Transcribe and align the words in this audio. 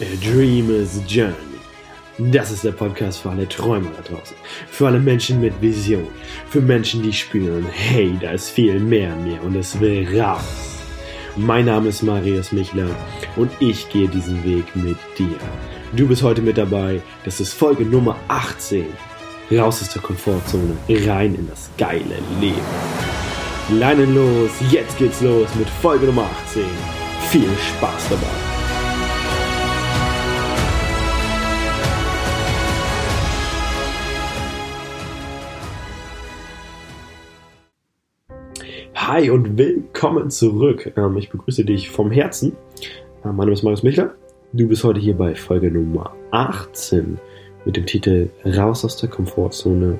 A 0.00 0.04
Dreamer's 0.20 1.00
Journey. 1.06 1.34
Das 2.18 2.50
ist 2.50 2.64
der 2.64 2.72
Podcast 2.72 3.20
für 3.20 3.30
alle 3.30 3.48
Träumer 3.48 3.92
da 3.96 4.02
draußen. 4.02 4.36
Für 4.68 4.88
alle 4.88 4.98
Menschen 4.98 5.40
mit 5.40 5.54
Vision. 5.62 6.08
Für 6.50 6.60
Menschen, 6.60 7.00
die 7.00 7.12
spüren, 7.12 7.64
hey, 7.70 8.18
da 8.20 8.32
ist 8.32 8.50
viel 8.50 8.80
mehr 8.80 9.14
mir 9.14 9.40
und 9.42 9.54
es 9.54 9.78
will 9.78 10.20
raus. 10.20 10.42
Mein 11.36 11.66
Name 11.66 11.90
ist 11.90 12.02
Marius 12.02 12.50
Michler 12.50 12.88
und 13.36 13.52
ich 13.60 13.88
gehe 13.88 14.08
diesen 14.08 14.42
Weg 14.42 14.74
mit 14.74 14.96
dir. 15.16 15.38
Du 15.92 16.08
bist 16.08 16.24
heute 16.24 16.42
mit 16.42 16.58
dabei. 16.58 17.00
Das 17.24 17.38
ist 17.38 17.52
Folge 17.52 17.84
Nummer 17.84 18.16
18. 18.26 18.86
Raus 19.52 19.80
aus 19.80 19.90
der 19.90 20.02
Komfortzone, 20.02 20.76
rein 20.88 21.36
in 21.36 21.48
das 21.48 21.70
geile 21.78 22.18
Leben. 22.40 23.78
Leinen 23.78 24.12
los, 24.12 24.50
jetzt 24.72 24.98
geht's 24.98 25.20
los 25.20 25.54
mit 25.54 25.68
Folge 25.70 26.06
Nummer 26.06 26.28
18. 26.48 26.64
Viel 27.30 27.48
Spaß 27.76 28.08
dabei. 28.10 28.53
Hi 39.06 39.28
und 39.28 39.58
willkommen 39.58 40.30
zurück. 40.30 40.90
Ähm, 40.96 41.18
ich 41.18 41.28
begrüße 41.28 41.62
dich 41.66 41.90
vom 41.90 42.10
Herzen. 42.10 42.56
Äh, 43.22 43.26
mein 43.26 43.36
Name 43.36 43.52
ist 43.52 43.62
Marius 43.62 43.82
Michler. 43.82 44.14
Du 44.54 44.66
bist 44.66 44.82
heute 44.82 44.98
hier 44.98 45.14
bei 45.14 45.34
Folge 45.34 45.70
Nummer 45.70 46.14
18 46.30 47.18
mit 47.66 47.76
dem 47.76 47.84
Titel 47.84 48.30
Raus 48.46 48.82
aus 48.82 48.96
der 48.96 49.10
Komfortzone, 49.10 49.98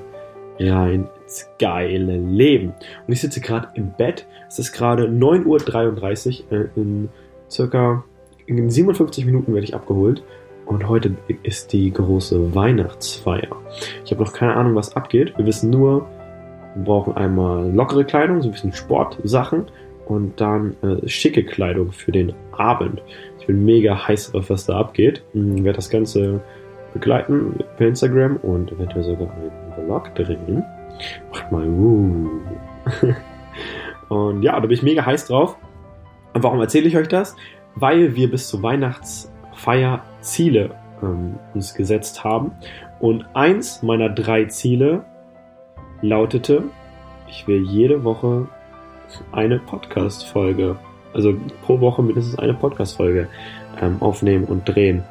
rein 0.59 1.07
ins 1.21 1.47
geile 1.59 2.17
Leben. 2.17 2.73
Und 3.05 3.13
ich 3.13 3.21
sitze 3.21 3.41
gerade 3.41 3.67
im 3.75 3.91
Bett. 3.95 4.25
Es 4.47 4.57
ist 4.57 4.71
gerade 4.71 5.03
9.33 5.03 6.45
Uhr. 6.49 6.61
Äh, 6.61 6.67
in 6.75 7.09
circa 7.47 8.03
in 8.47 8.71
57 8.71 9.23
Minuten 9.27 9.53
werde 9.53 9.65
ich 9.65 9.75
abgeholt. 9.75 10.23
Und 10.65 10.89
heute 10.89 11.15
ist 11.43 11.73
die 11.73 11.93
große 11.93 12.55
Weihnachtsfeier. 12.55 13.55
Ich 14.03 14.11
habe 14.11 14.23
noch 14.23 14.33
keine 14.33 14.55
Ahnung, 14.55 14.73
was 14.73 14.95
abgeht. 14.95 15.37
Wir 15.37 15.45
wissen 15.45 15.69
nur, 15.69 16.07
wir 16.75 16.83
brauchen 16.83 17.15
einmal 17.15 17.71
lockere 17.71 18.05
Kleidung, 18.05 18.41
so 18.41 18.49
ein 18.49 18.51
bisschen 18.51 18.73
Sportsachen 18.73 19.65
und 20.05 20.39
dann 20.39 20.75
äh, 20.83 21.07
schicke 21.07 21.43
Kleidung 21.43 21.91
für 21.91 22.11
den 22.11 22.33
Abend. 22.51 23.01
Ich 23.39 23.47
bin 23.47 23.65
mega 23.65 24.07
heiß 24.07 24.35
auf, 24.35 24.49
was 24.49 24.65
da 24.65 24.77
abgeht. 24.77 25.23
Ich 25.33 25.39
hm, 25.39 25.63
werde 25.63 25.77
das 25.77 25.89
Ganze 25.89 26.41
begleiten 26.93 27.59
per 27.77 27.87
Instagram 27.87 28.37
und 28.37 28.71
eventuell 28.71 29.03
sogar 29.03 29.31
einen 29.31 29.85
Vlog 29.85 30.13
drehen. 30.15 30.63
Macht 31.31 31.51
mal 31.51 31.67
uh. 31.67 32.29
Und 34.09 34.43
ja, 34.43 34.53
da 34.53 34.61
bin 34.61 34.71
ich 34.71 34.83
mega 34.83 35.05
heiß 35.05 35.27
drauf. 35.27 35.57
Und 36.33 36.43
warum 36.43 36.59
erzähle 36.61 36.87
ich 36.87 36.97
euch 36.97 37.07
das? 37.07 37.35
Weil 37.75 38.15
wir 38.15 38.29
bis 38.29 38.47
zur 38.47 38.61
Weihnachtsfeier 38.61 40.03
Ziele 40.21 40.71
ähm, 41.01 41.35
uns 41.53 41.73
gesetzt 41.73 42.23
haben. 42.23 42.51
Und 42.99 43.25
eins 43.33 43.83
meiner 43.83 44.09
drei 44.09 44.45
Ziele 44.45 45.05
lautete, 46.01 46.63
ich 47.27 47.47
will 47.47 47.65
jede 47.65 48.03
Woche 48.03 48.47
eine 49.31 49.59
Podcast-Folge, 49.59 50.77
also 51.13 51.35
pro 51.63 51.79
Woche 51.79 52.03
mindestens 52.03 52.37
eine 52.37 52.53
Podcast-Folge 52.53 53.27
ähm, 53.81 53.97
aufnehmen 53.99 54.45
und 54.45 54.65
drehen. 54.65 55.03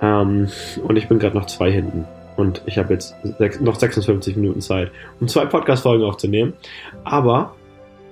Ähm, 0.00 0.48
und 0.82 0.96
ich 0.96 1.08
bin 1.08 1.18
gerade 1.18 1.36
noch 1.36 1.46
zwei 1.46 1.70
hinten. 1.70 2.06
Und 2.36 2.62
ich 2.66 2.78
habe 2.78 2.94
jetzt 2.94 3.14
sechs, 3.38 3.60
noch 3.60 3.74
56 3.74 4.36
Minuten 4.36 4.60
Zeit, 4.60 4.90
um 5.20 5.28
zwei 5.28 5.44
Podcast-Folgen 5.44 6.04
aufzunehmen. 6.04 6.54
Aber 7.04 7.54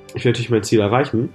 ich 0.09 0.25
werde 0.25 0.31
natürlich 0.31 0.51
mein 0.51 0.65
Ziel 0.65 0.81
erreichen. 0.81 1.31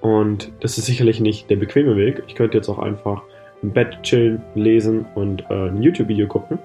Und 0.00 0.52
das 0.60 0.78
ist 0.78 0.86
sicherlich 0.86 1.20
nicht 1.20 1.50
der 1.50 1.56
bequeme 1.56 1.96
Weg. 1.96 2.22
Ich 2.26 2.34
könnte 2.34 2.56
jetzt 2.56 2.68
auch 2.68 2.78
einfach 2.78 3.22
im 3.62 3.72
Bett 3.72 4.02
chillen, 4.02 4.42
lesen 4.54 5.06
und 5.14 5.42
äh, 5.50 5.68
ein 5.68 5.82
YouTube-Video 5.82 6.28
gucken. 6.28 6.58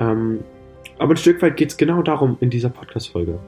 Ähm, 0.00 0.40
aber 0.98 1.14
ein 1.14 1.16
Stück 1.16 1.42
weit 1.42 1.56
geht 1.56 1.70
es 1.70 1.76
genau 1.76 2.02
darum 2.02 2.36
in 2.40 2.50
dieser 2.50 2.68
Podcast-Folge. 2.68 3.38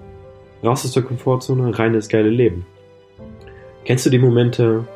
Raus 0.63 0.85
aus 0.85 0.93
der 0.93 1.03
Komfortzone, 1.03 1.79
rein 1.79 1.95
ins 1.95 2.09
geile 2.09 2.31
Leben. 2.31 2.67
Kennst 3.85 4.05
du 4.05 4.11
die 4.11 4.19
Momente, 4.19 4.87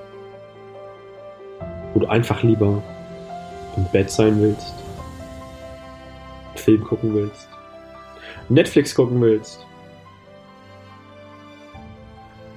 wo 1.94 2.00
du 2.00 2.06
einfach 2.06 2.42
lieber 2.42 2.82
im 3.76 3.84
Bett 3.92 4.10
sein 4.10 4.40
willst, 4.40 4.74
einen 6.48 6.58
Film 6.58 6.84
gucken 6.84 7.14
willst, 7.14 7.48
Netflix 8.48 8.94
gucken 8.94 9.20
willst? 9.20 9.64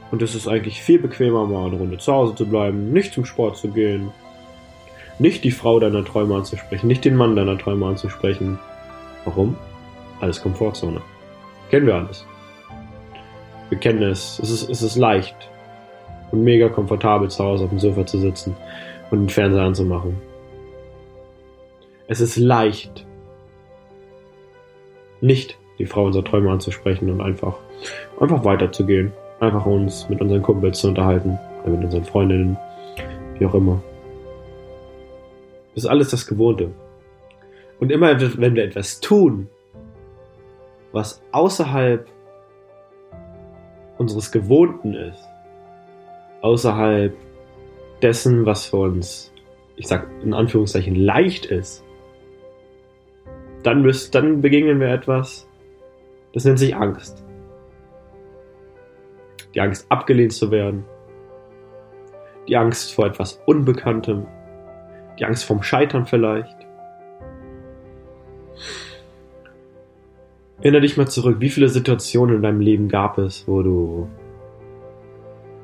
Und 0.09 0.21
es 0.21 0.35
ist 0.35 0.47
eigentlich 0.47 0.81
viel 0.81 0.99
bequemer, 0.99 1.45
mal 1.45 1.67
eine 1.67 1.77
Runde 1.77 1.97
zu 1.97 2.13
Hause 2.13 2.35
zu 2.35 2.47
bleiben, 2.47 2.91
nicht 2.93 3.13
zum 3.13 3.25
Sport 3.25 3.57
zu 3.57 3.69
gehen, 3.69 4.11
nicht 5.19 5.43
die 5.43 5.51
Frau 5.51 5.79
deiner 5.79 6.05
Träume 6.05 6.35
anzusprechen, 6.35 6.87
nicht 6.87 7.05
den 7.05 7.15
Mann 7.15 7.35
deiner 7.35 7.57
Träume 7.57 7.87
anzusprechen. 7.87 8.59
Warum? 9.25 9.55
Alles 10.23 10.41
Komfortzone. 10.41 11.01
Kennen 11.69 11.85
wir 11.85 11.95
alles. 11.95 12.25
Wir 13.67 13.77
kennen 13.77 14.01
es. 14.03 14.39
Es 14.39 14.49
ist, 14.49 14.69
es 14.69 14.81
ist 14.81 14.95
leicht 14.95 15.35
und 16.31 16.45
mega 16.45 16.69
komfortabel 16.69 17.29
zu 17.29 17.43
Hause 17.43 17.65
auf 17.65 17.71
dem 17.71 17.79
Sofa 17.79 18.05
zu 18.05 18.19
sitzen 18.19 18.55
und 19.11 19.19
den 19.19 19.27
Fernseher 19.27 19.63
anzumachen. 19.63 20.15
Es 22.07 22.21
ist 22.21 22.37
leicht, 22.37 23.05
nicht 25.19 25.57
die 25.77 25.85
Frau 25.85 26.05
unserer 26.05 26.23
Träume 26.23 26.51
anzusprechen 26.51 27.11
und 27.11 27.19
einfach, 27.19 27.57
einfach 28.17 28.45
weiterzugehen. 28.45 29.11
Einfach 29.41 29.65
uns 29.65 30.07
mit 30.07 30.21
unseren 30.21 30.41
Kumpels 30.41 30.79
zu 30.79 30.87
unterhalten, 30.87 31.37
mit 31.65 31.83
unseren 31.83 32.05
Freundinnen, 32.05 32.57
wie 33.39 33.45
auch 33.45 33.55
immer. 33.55 33.83
Das 35.75 35.83
ist 35.83 35.89
alles 35.89 36.11
das 36.11 36.25
Gewohnte. 36.25 36.71
Und 37.81 37.91
immer, 37.91 38.17
wenn 38.37 38.55
wir 38.55 38.63
etwas 38.63 39.01
tun, 39.01 39.49
was 40.93 41.21
außerhalb 41.31 42.07
unseres 43.97 44.31
Gewohnten 44.31 44.93
ist, 44.93 45.27
außerhalb 46.41 47.13
dessen, 48.01 48.45
was 48.45 48.67
für 48.67 48.77
uns, 48.77 49.33
ich 49.75 49.87
sag 49.87 50.07
in 50.23 50.33
Anführungszeichen, 50.33 50.95
leicht 50.95 51.47
ist, 51.47 51.83
dann, 53.63 53.81
müsst, 53.81 54.13
dann 54.13 54.41
begegnen 54.41 54.79
wir 54.79 54.89
etwas, 54.89 55.47
das 56.33 56.45
nennt 56.45 56.59
sich 56.59 56.75
Angst. 56.75 57.23
Die 59.55 59.61
Angst, 59.61 59.85
abgelehnt 59.89 60.33
zu 60.33 60.51
werden. 60.51 60.85
Die 62.47 62.57
Angst 62.57 62.93
vor 62.93 63.05
etwas 63.05 63.41
Unbekanntem. 63.45 64.25
Die 65.19 65.25
Angst 65.25 65.45
vom 65.45 65.61
Scheitern 65.61 66.05
vielleicht. 66.05 66.57
Erinnere 70.63 70.83
dich 70.83 70.95
mal 70.95 71.09
zurück, 71.09 71.41
wie 71.41 71.49
viele 71.49 71.67
Situationen 71.67 72.37
in 72.37 72.41
deinem 72.41 72.61
Leben 72.61 72.87
gab 72.87 73.17
es, 73.17 73.45
wo 73.49 73.61
du 73.63 74.07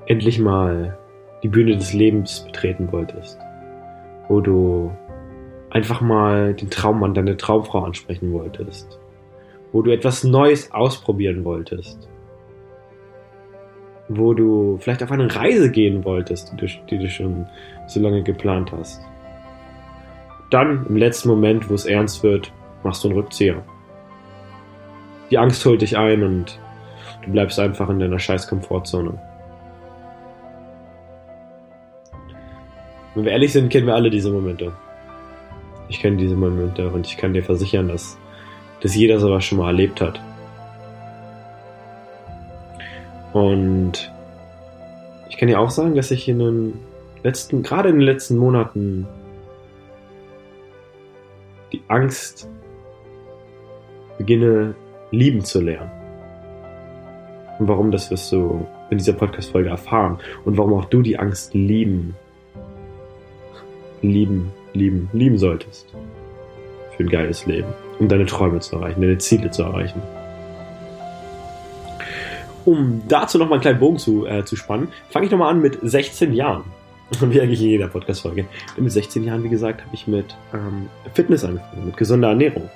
endlich 0.08 0.40
mal 0.40 0.98
die 1.42 1.48
Bühne 1.48 1.78
des 1.78 1.94
Lebens 1.94 2.44
betreten 2.44 2.92
wolltest. 2.92 3.40
Wo 4.28 4.42
du 4.42 4.92
einfach 5.70 6.02
mal 6.02 6.54
den 6.54 6.70
Traummann, 6.70 7.14
deine 7.14 7.38
Traumfrau 7.38 7.86
ansprechen 7.86 8.34
wolltest. 8.34 9.00
Wo 9.72 9.82
du 9.82 9.92
etwas 9.92 10.26
Neues 10.26 10.70
ausprobieren 10.74 11.46
wolltest. 11.46 12.10
Wo 14.10 14.34
du 14.34 14.80
vielleicht 14.81 15.02
auf 15.02 15.14
eine 15.14 15.34
Reise 15.34 15.72
gehen 15.72 16.04
wolltest, 16.04 16.52
die 16.52 16.58
du, 16.58 16.68
die 16.90 16.98
du 16.98 17.10
schon 17.10 17.46
so 17.88 18.02
lange 18.02 18.22
geplant 18.22 18.74
hast. 18.74 19.02
Dann, 20.50 20.86
im 20.90 20.98
letzten 20.98 21.30
Moment, 21.30 21.70
wo 21.70 21.74
es 21.74 21.86
ernst 21.86 22.22
wird, 22.22 22.52
machst 22.84 23.06
du 23.06 23.08
einen 23.08 23.18
Rückzieher 23.18 23.64
die 25.29 25.38
Angst 25.38 25.66
holt 25.66 25.81
dich 25.81 25.97
ein 25.97 26.23
und 26.23 26.59
du 27.23 27.31
bleibst 27.31 27.59
einfach 27.59 27.90
in 27.90 28.00
deiner 28.00 28.19
scheiß 28.19 28.47
Komfortzone. 28.47 29.19
Wenn 33.16 33.25
wir 33.25 33.31
ehrlich 33.31 33.53
sind, 33.53 33.69
kennen 33.69 33.88
wir 33.88 33.95
alle 33.95 34.09
diese 34.09 34.31
Momente. 34.31 34.71
Ich 35.88 36.00
kenne 36.00 36.18
diese 36.18 36.36
Momente 36.36 36.89
und 36.89 37.07
ich 37.07 37.18
kann 37.18 37.33
dir 37.33 37.44
versichern, 37.44 37.88
dass, 37.88 38.18
dass 38.81 38.95
jeder 38.95 39.19
sowas 39.19 39.44
schon 39.44 39.57
mal 39.57 39.68
erlebt 39.68 40.01
hat. 40.01 40.21
Und 43.33 44.12
ich 45.30 45.38
kann 45.38 45.48
dir 45.48 45.59
auch 45.59 45.69
sagen, 45.69 45.95
dass 45.95 46.12
ich 46.12 46.27
in 46.27 46.39
den 46.39 46.74
letzten, 47.24 47.63
gerade 47.63 47.89
in 47.89 47.95
den 47.95 48.06
letzten 48.06 48.38
Monaten 48.38 49.07
die 51.71 51.81
Angst 51.88 52.50
beginne 54.18 54.75
lieben 55.11 55.44
zu 55.44 55.61
lernen. 55.61 55.91
Und 57.59 57.67
warum, 57.67 57.91
das 57.91 58.09
wirst 58.09 58.31
du 58.31 58.65
in 58.89 58.97
dieser 58.97 59.13
Podcast-Folge 59.13 59.69
erfahren. 59.69 60.19
Und 60.45 60.57
warum 60.57 60.73
auch 60.73 60.85
du 60.85 61.01
die 61.01 61.19
Angst 61.19 61.53
lieben, 61.53 62.15
lieben, 64.01 64.51
lieben, 64.73 65.09
lieben 65.13 65.38
solltest. 65.38 65.88
Für 66.95 67.03
ein 67.03 67.09
geiles 67.09 67.45
Leben. 67.45 67.67
Um 68.00 68.07
deine 68.07 68.25
Träume 68.25 68.59
zu 68.59 68.77
erreichen, 68.77 69.01
deine 69.01 69.17
Ziele 69.17 69.51
zu 69.51 69.63
erreichen. 69.63 70.01
Um 72.65 73.01
dazu 73.07 73.38
nochmal 73.38 73.56
einen 73.56 73.61
kleinen 73.61 73.79
Bogen 73.79 73.97
zu, 73.97 74.25
äh, 74.25 74.45
zu 74.45 74.56
spannen, 74.56 74.89
fange 75.09 75.25
ich 75.25 75.31
nochmal 75.31 75.51
an 75.51 75.61
mit 75.61 75.79
16 75.81 76.33
Jahren. 76.33 76.63
Wie 77.19 77.41
eigentlich 77.41 77.61
in 77.61 77.69
jeder 77.69 77.88
Podcast-Folge. 77.88 78.45
Mit 78.77 78.91
16 78.91 79.23
Jahren, 79.23 79.44
wie 79.44 79.50
gesagt, 79.50 79.83
habe 79.83 79.95
ich 79.95 80.07
mit 80.07 80.35
ähm, 80.53 80.88
Fitness 81.13 81.44
angefangen, 81.44 81.88
mit 81.88 81.97
gesunder 81.97 82.29
Ernährung. 82.29 82.69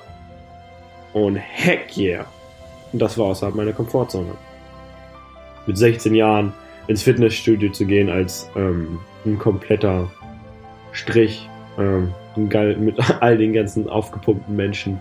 Und 1.13 1.36
heck 1.36 1.95
yeah, 1.98 2.25
das 2.92 3.18
war 3.18 3.27
außerhalb 3.27 3.56
meiner 3.56 3.74
Komfortzone. 3.74 4.31
Mit 5.65 5.77
16 5.77 6.15
Jahren 6.15 6.54
ins 6.88 7.04
Fitnessstudio 7.04 7.71
zu 7.71 7.86
gehen 7.86 8.10
als 8.10 8.50
ähm, 8.56 9.00
ein 9.25 9.39
kompletter 9.39 10.12
Strich, 10.92 11.48
ähm, 11.77 12.13
mit 12.36 12.95
all 13.21 13.38
den 13.38 13.54
ganzen 13.54 13.88
aufgepumpten 13.88 14.56
Menschen, 14.56 15.00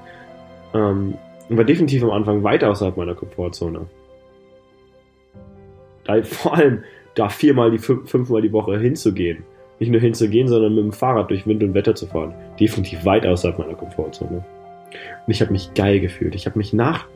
ähm, 0.75 1.15
war 1.49 1.65
definitiv 1.65 2.03
am 2.03 2.11
Anfang 2.11 2.43
weit 2.43 2.65
außerhalb 2.65 2.97
meiner 2.97 3.15
Komfortzone. 3.15 3.87
Da, 6.05 6.23
vor 6.23 6.57
allem 6.57 6.85
da 7.15 7.29
viermal 7.29 7.71
die 7.71 7.79
fünfmal 7.79 8.43
die 8.43 8.53
Woche 8.53 8.79
hinzugehen. 8.79 9.45
Nicht 9.79 9.91
nur 9.91 10.01
hinzugehen, 10.01 10.49
sondern 10.49 10.75
mit 10.75 10.85
dem 10.85 10.93
Fahrrad 10.93 11.31
durch 11.31 11.47
Wind 11.47 11.63
und 11.63 11.75
Wetter 11.75 11.95
zu 11.95 12.07
fahren. 12.07 12.33
Definitiv 12.59 13.05
weit 13.05 13.27
außerhalb 13.27 13.59
meiner 13.59 13.75
Komfortzone. 13.75 14.45
Und 15.27 15.33
ich 15.33 15.41
habe 15.41 15.53
mich 15.53 15.75
geil 15.75 16.01
gefühlt. 16.01 16.35
Ich 16.35 16.47
habe 16.47 16.59
mich 16.59 16.73
nach, 16.73 17.07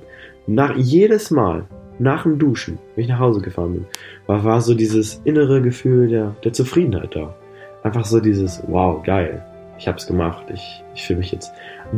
nach 0.46 0.76
jedes 0.76 1.30
Mal, 1.30 1.64
nach 1.98 2.24
dem 2.24 2.38
Duschen, 2.38 2.78
wenn 2.94 3.04
ich 3.04 3.10
nach 3.10 3.18
Hause 3.18 3.40
gefahren 3.40 3.72
bin, 3.72 3.86
war, 4.26 4.44
war 4.44 4.60
so 4.60 4.74
dieses 4.74 5.20
innere 5.24 5.62
Gefühl 5.62 6.08
der, 6.08 6.36
der 6.44 6.52
Zufriedenheit 6.52 7.14
da. 7.14 7.34
Einfach 7.82 8.04
so 8.04 8.20
dieses, 8.20 8.62
wow, 8.66 9.02
geil. 9.02 9.42
Ich 9.78 9.86
habe 9.88 9.98
es 9.98 10.06
gemacht. 10.06 10.46
Ich, 10.52 10.82
ich 10.94 11.02
fühle 11.02 11.20
mich 11.20 11.32
jetzt 11.32 11.52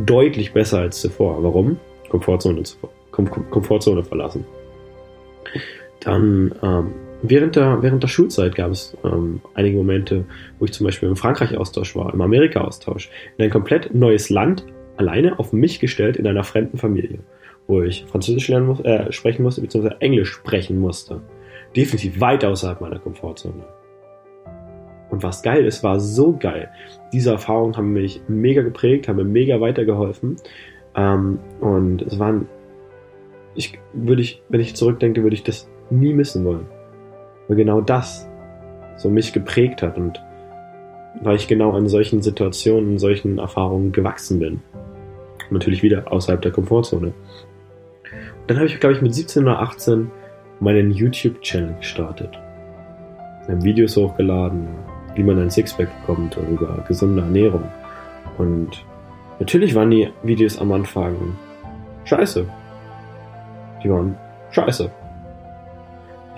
deutlich 0.05 0.53
besser 0.53 0.79
als 0.79 1.01
zuvor. 1.01 1.43
Warum? 1.43 1.77
Komfortzone, 2.09 2.63
Kom 3.11 3.29
Komfortzone 3.49 4.03
verlassen. 4.03 4.45
Dann 6.01 6.53
ähm, 6.61 6.91
während, 7.21 7.55
der, 7.55 7.81
während 7.81 8.03
der 8.03 8.07
Schulzeit 8.07 8.55
gab 8.55 8.71
es 8.71 8.95
ähm, 9.03 9.41
einige 9.53 9.77
Momente, 9.77 10.25
wo 10.59 10.65
ich 10.65 10.73
zum 10.73 10.85
Beispiel 10.85 11.09
im 11.09 11.15
Frankreich-Austausch 11.15 11.95
war, 11.95 12.13
im 12.13 12.21
Amerika-Austausch, 12.21 13.09
in 13.37 13.45
ein 13.45 13.51
komplett 13.51 13.93
neues 13.93 14.29
Land, 14.29 14.65
alleine 14.99 15.39
auf 15.39 15.53
mich 15.53 15.79
gestellt 15.79 16.17
in 16.17 16.27
einer 16.27 16.43
fremden 16.43 16.77
Familie, 16.77 17.19
wo 17.67 17.81
ich 17.81 18.05
Französisch 18.05 18.49
lernen 18.49 18.67
muss, 18.67 18.81
äh, 18.81 19.11
sprechen 19.11 19.43
musste, 19.43 19.61
beziehungsweise 19.61 20.01
Englisch 20.01 20.31
sprechen 20.31 20.79
musste. 20.79 21.21
Definitiv 21.75 22.19
weit 22.19 22.43
außerhalb 22.43 22.81
meiner 22.81 22.99
Komfortzone. 22.99 23.63
Und 25.09 25.23
was 25.23 25.41
geil 25.41 25.65
ist, 25.65 25.83
war 25.83 25.99
so 25.99 26.37
geil. 26.37 26.69
Diese 27.13 27.31
Erfahrungen 27.31 27.77
haben 27.77 27.93
mich 27.93 28.21
mega 28.27 28.61
geprägt, 28.61 29.07
haben 29.07 29.15
mir 29.15 29.23
mega 29.23 29.61
weitergeholfen. 29.61 30.35
Ähm, 30.95 31.39
und 31.61 32.01
es 32.01 32.19
waren, 32.19 32.47
ich 33.55 33.79
würde 33.93 34.21
ich, 34.21 34.43
wenn 34.49 34.59
ich 34.59 34.75
zurückdenke, 34.75 35.23
würde 35.23 35.35
ich 35.35 35.43
das 35.43 35.69
nie 35.89 36.13
missen 36.13 36.43
wollen. 36.43 36.67
Weil 37.47 37.57
genau 37.57 37.81
das 37.81 38.27
so 38.97 39.09
mich 39.09 39.31
geprägt 39.31 39.81
hat 39.81 39.97
und 39.97 40.21
weil 41.21 41.37
ich 41.37 41.47
genau 41.47 41.71
an 41.71 41.87
solchen 41.87 42.21
Situationen, 42.21 42.99
solchen 42.99 43.39
Erfahrungen 43.39 43.91
gewachsen 43.91 44.39
bin. 44.39 44.61
Natürlich 45.49 45.83
wieder 45.83 46.11
außerhalb 46.11 46.41
der 46.41 46.51
Komfortzone. 46.51 47.07
Und 47.07 47.13
dann 48.47 48.57
habe 48.57 48.67
ich, 48.67 48.79
glaube 48.79 48.95
ich, 48.95 49.01
mit 49.01 49.13
17 49.13 49.43
oder 49.43 49.59
18 49.59 50.11
meinen 50.59 50.91
YouTube-Channel 50.91 51.75
gestartet. 51.79 52.37
Habe 53.47 53.63
Videos 53.63 53.97
hochgeladen, 53.97 54.67
wie 55.15 55.23
man 55.23 55.39
ein 55.39 55.49
Sixpack 55.49 55.89
bekommt 56.01 56.37
oder 56.37 56.47
über 56.47 56.83
gesunde 56.87 57.21
Ernährung. 57.21 57.63
Und 58.37 58.85
natürlich 59.39 59.73
waren 59.75 59.91
die 59.91 60.09
Videos 60.23 60.59
am 60.59 60.71
Anfang 60.71 61.15
scheiße. 62.05 62.45
Die 63.83 63.89
waren 63.89 64.17
scheiße. 64.51 64.91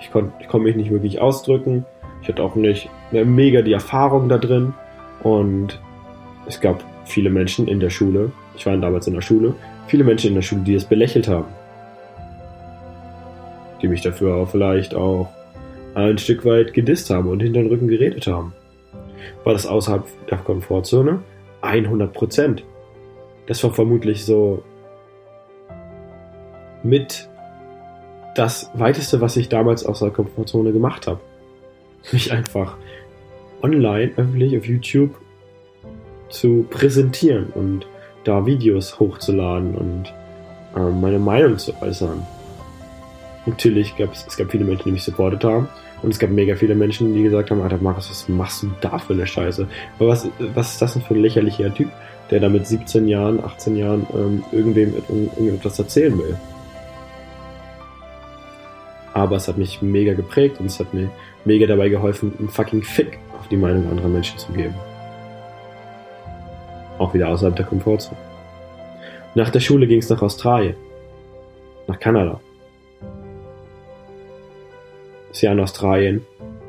Ich 0.00 0.10
konnte 0.10 0.32
ich 0.40 0.48
konnt 0.48 0.64
mich 0.64 0.76
nicht 0.76 0.90
wirklich 0.90 1.20
ausdrücken. 1.20 1.84
Ich 2.22 2.28
hatte 2.28 2.42
auch 2.42 2.54
nicht 2.54 2.88
mega 3.12 3.62
die 3.62 3.72
Erfahrung 3.72 4.28
da 4.28 4.38
drin. 4.38 4.74
Und 5.22 5.80
es 6.46 6.60
gab 6.60 6.82
viele 7.04 7.30
Menschen 7.30 7.68
in 7.68 7.80
der 7.80 7.90
Schule, 7.90 8.32
ich 8.56 8.66
war 8.66 8.76
damals 8.76 9.06
in 9.06 9.14
der 9.14 9.22
Schule, 9.22 9.54
viele 9.86 10.04
Menschen 10.04 10.28
in 10.28 10.34
der 10.34 10.42
Schule, 10.42 10.62
die 10.62 10.74
es 10.74 10.84
belächelt 10.84 11.28
haben. 11.28 11.46
Die 13.80 13.88
mich 13.88 14.02
dafür 14.02 14.36
auch 14.36 14.48
vielleicht 14.48 14.94
auch 14.94 15.28
ein 15.94 16.18
Stück 16.18 16.44
weit 16.44 16.72
gedisst 16.72 17.10
haben 17.10 17.28
und 17.28 17.40
hinter 17.40 17.60
den 17.60 17.68
Rücken 17.68 17.88
geredet 17.88 18.26
haben. 18.26 18.52
War 19.44 19.52
das 19.52 19.66
außerhalb 19.66 20.04
der 20.28 20.38
Komfortzone? 20.38 21.20
100 21.62 22.12
Prozent. 22.12 22.64
Das 23.46 23.62
war 23.62 23.72
vermutlich 23.72 24.24
so 24.24 24.62
mit 26.82 27.28
das 28.34 28.70
weiteste, 28.74 29.20
was 29.20 29.36
ich 29.36 29.48
damals 29.48 29.84
aus 29.84 30.00
der 30.00 30.10
Komfortzone 30.10 30.72
gemacht 30.72 31.06
habe. 31.06 31.20
Mich 32.12 32.32
einfach 32.32 32.76
online, 33.62 34.12
öffentlich 34.16 34.56
auf 34.56 34.66
YouTube 34.66 35.14
zu 36.28 36.66
präsentieren 36.70 37.46
und 37.54 37.86
da 38.24 38.46
Videos 38.46 38.98
hochzuladen 38.98 39.74
und 39.74 40.12
äh, 40.76 40.90
meine 40.90 41.18
Meinung 41.18 41.58
zu 41.58 41.72
äußern. 41.80 42.22
Natürlich 43.46 43.96
gab 43.96 44.12
es, 44.12 44.24
es 44.26 44.36
gab 44.36 44.50
viele 44.50 44.64
Menschen, 44.64 44.84
die 44.84 44.92
mich 44.92 45.02
supportet 45.02 45.44
haben. 45.44 45.68
Und 46.02 46.10
es 46.10 46.18
gab 46.18 46.30
mega 46.30 46.56
viele 46.56 46.74
Menschen, 46.74 47.14
die 47.14 47.22
gesagt 47.22 47.50
haben, 47.50 47.62
Alter 47.62 47.78
Markus, 47.78 48.10
was 48.10 48.28
machst 48.28 48.62
du 48.62 48.70
da 48.80 48.98
für 48.98 49.12
eine 49.12 49.26
Scheiße? 49.26 49.66
Aber 49.98 50.08
was, 50.08 50.28
was 50.54 50.72
ist 50.72 50.82
das 50.82 50.94
denn 50.94 51.02
für 51.02 51.14
ein 51.14 51.22
lächerlicher 51.22 51.72
Typ, 51.72 51.88
der 52.30 52.40
da 52.40 52.48
mit 52.48 52.66
17 52.66 53.06
Jahren, 53.06 53.42
18 53.42 53.76
Jahren 53.76 54.06
ähm, 54.12 54.44
irgendwem 54.50 54.94
irgendetwas 55.36 55.78
erzählen 55.78 56.18
will? 56.18 56.36
Aber 59.12 59.36
es 59.36 59.46
hat 59.46 59.58
mich 59.58 59.82
mega 59.82 60.14
geprägt 60.14 60.58
und 60.58 60.66
es 60.66 60.80
hat 60.80 60.92
mir 60.92 61.10
mega 61.44 61.66
dabei 61.66 61.88
geholfen, 61.88 62.32
einen 62.38 62.48
fucking 62.48 62.82
Fick 62.82 63.18
auf 63.38 63.46
die 63.48 63.56
Meinung 63.56 63.88
anderer 63.88 64.08
Menschen 64.08 64.38
zu 64.38 64.50
geben. 64.52 64.74
Auch 67.02 67.14
wieder 67.14 67.30
außerhalb 67.30 67.56
der 67.56 67.66
Komfortzone. 67.66 68.16
Nach 69.34 69.50
der 69.50 69.58
Schule 69.58 69.88
ging 69.88 69.98
es 69.98 70.08
nach 70.08 70.22
Australien. 70.22 70.76
Nach 71.88 71.98
Kanada. 71.98 72.40
Das 75.30 75.42
Jahr 75.42 75.52
in 75.52 75.58
Australien. 75.58 76.24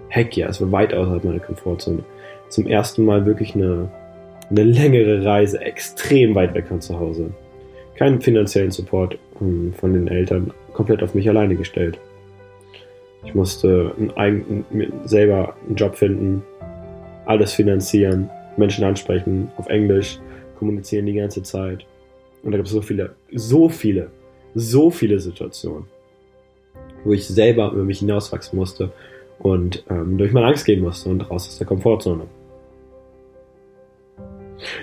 Heck 0.08 0.36
ja, 0.36 0.48
es 0.48 0.60
war 0.60 0.72
weit 0.72 0.92
außerhalb 0.92 1.24
meiner 1.24 1.40
Komfortzone. 1.40 2.00
Zum 2.50 2.66
ersten 2.66 3.06
Mal 3.06 3.28
wirklich 3.28 3.54
eine, 3.54 3.92
eine 4.50 4.64
längere 4.64 5.24
Reise, 5.24 5.62
extrem 5.62 6.34
weit 6.34 6.56
weg 6.56 6.68
von 6.68 6.82
zu 6.82 7.00
Hause. 7.00 7.30
Keinen 7.94 8.20
finanziellen 8.20 8.72
Support 8.72 9.20
hm, 9.38 9.72
von 9.74 9.94
den 9.94 10.08
Eltern, 10.08 10.52
komplett 10.74 11.04
auf 11.04 11.14
mich 11.14 11.30
alleine 11.30 11.56
gestellt. 11.56 12.00
Ich 13.24 13.36
musste 13.36 13.94
einen 14.16 14.66
selber 15.06 15.56
einen 15.68 15.76
Job 15.76 15.96
finden, 15.96 16.42
alles 17.28 17.54
finanzieren, 17.54 18.32
Menschen 18.58 18.84
ansprechen, 18.84 19.52
auf 19.58 19.68
Englisch 19.68 20.20
kommunizieren 20.58 21.06
die 21.06 21.14
ganze 21.14 21.44
Zeit. 21.44 21.86
Und 22.44 22.52
da 22.52 22.58
gibt 22.58 22.68
es 22.68 22.74
so 22.74 22.82
viele, 22.82 23.16
so 23.32 23.70
viele, 23.70 24.12
so 24.54 24.92
viele 24.92 25.20
Situationen, 25.20 25.86
wo 27.04 27.14
ich 27.14 27.28
selber 27.28 27.72
über 27.72 27.84
mich 27.84 28.00
hinauswachsen 28.00 28.58
musste 28.58 28.92
und 29.40 29.84
ähm, 29.90 30.18
durch 30.18 30.32
meine 30.32 30.48
Angst 30.48 30.66
gehen 30.66 30.82
musste 30.82 31.10
und 31.10 31.30
raus 31.30 31.48
aus 31.48 31.58
der 31.58 31.68
Komfortzone. 31.68 32.26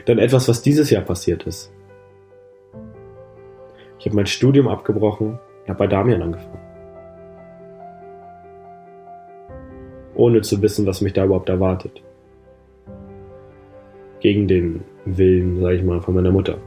Dann 0.06 0.18
etwas, 0.18 0.48
was 0.48 0.62
dieses 0.62 0.90
Jahr 0.90 1.02
passiert 1.02 1.44
ist. 1.44 1.72
Ich 3.98 4.06
habe 4.06 4.16
mein 4.16 4.26
Studium 4.26 4.68
abgebrochen 4.68 5.38
und 5.62 5.68
habe 5.68 5.78
bei 5.78 5.86
Damian 5.86 6.22
angefangen. 6.22 6.70
ohne 10.20 10.42
zu 10.42 10.60
wissen, 10.60 10.86
was 10.86 11.00
mich 11.00 11.14
da 11.14 11.24
überhaupt 11.24 11.48
erwartet. 11.48 12.02
Gegen 14.20 14.48
den 14.48 14.82
Willen, 15.04 15.60
sage 15.60 15.76
ich 15.76 15.82
mal, 15.82 16.00
von 16.00 16.14
meiner 16.14 16.30
Mutter. 16.30 16.58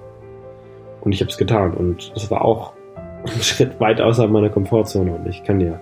Und 1.01 1.13
ich 1.13 1.21
habe 1.21 1.29
es 1.29 1.37
getan 1.37 1.73
und 1.73 2.11
es 2.15 2.29
war 2.31 2.43
auch 2.43 2.73
ein 3.23 3.41
Schritt 3.41 3.79
weit 3.79 4.01
außerhalb 4.01 4.31
meiner 4.31 4.49
Komfortzone 4.49 5.13
und 5.13 5.27
ich 5.27 5.43
kann 5.43 5.59
dir 5.59 5.79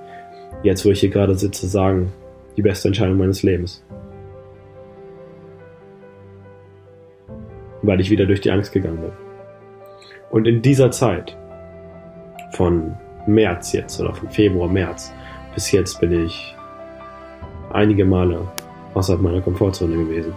jetzt, 0.63 0.85
wo 0.85 0.89
ich 0.89 0.99
hier 0.99 1.09
gerade 1.09 1.35
sitze, 1.35 1.67
sagen, 1.67 2.11
die 2.57 2.61
beste 2.61 2.87
Entscheidung 2.87 3.17
meines 3.17 3.43
Lebens. 3.43 3.83
Weil 7.81 7.99
ich 7.99 8.11
wieder 8.11 8.25
durch 8.25 8.41
die 8.41 8.51
Angst 8.51 8.71
gegangen 8.71 8.99
bin. 9.01 9.11
Und 10.29 10.47
in 10.47 10.61
dieser 10.61 10.91
Zeit, 10.91 11.35
von 12.51 12.93
März 13.25 13.73
jetzt 13.73 13.99
oder 13.99 14.13
von 14.13 14.29
Februar, 14.29 14.67
März 14.67 15.13
bis 15.53 15.71
jetzt 15.71 15.99
bin 15.99 16.25
ich 16.25 16.55
einige 17.71 18.05
Male 18.05 18.47
außerhalb 18.93 19.21
meiner 19.21 19.41
Komfortzone 19.41 19.95
gewesen. 19.95 20.33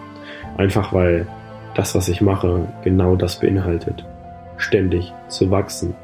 Einfach 0.57 0.93
weil 0.93 1.27
das, 1.75 1.95
was 1.95 2.09
ich 2.09 2.21
mache, 2.21 2.67
genau 2.83 3.17
das 3.17 3.41
beinhaltet. 3.41 4.05
Ständig 4.57 5.13
zu 5.29 5.51
wachsen, 5.51 5.95